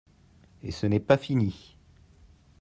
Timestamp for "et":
0.63-0.71